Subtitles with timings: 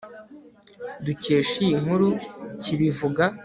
[1.05, 2.07] dukesha iyi nkuru
[2.61, 3.23] kibivuga